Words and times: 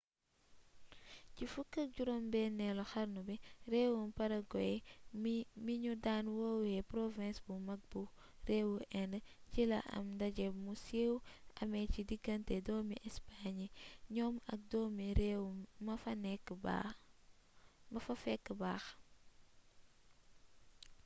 ci 1.35 1.43
16eelu 1.53 2.83
xarnu 2.91 3.19
bi 3.27 3.35
réewum 3.71 4.09
paraguay 4.17 4.73
mi 5.65 5.73
ñu 5.83 5.93
daan 6.05 6.25
woowe 6.37 6.73
«province 6.91 7.39
bu 7.45 7.53
mag 7.67 7.81
bu 7.91 8.01
réewu 8.47 8.75
inde» 9.01 9.19
ci 9.51 9.61
la 9.71 9.79
am 9.97 10.05
ndaje 10.15 10.45
mu 10.63 10.73
siiw 10.85 11.13
amee 11.61 11.87
ci 11.93 12.01
diggante 12.09 12.55
doomi 12.67 12.95
espagne 13.09 13.67
yi 13.69 13.73
ñoom 14.15 14.35
ak 14.51 14.59
doomi 14.71 15.05
réew 15.19 15.43
ma 17.91 17.99
fa 18.05 18.13
fekk 18.23 18.45
baax 18.61 18.83